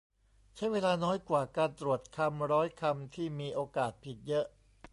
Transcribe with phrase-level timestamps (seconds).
[0.55, 4.45] ใช้เวลาน้อยกว่าการตรวจคำร้อยคำที่มีโอกาสผิดเยอะ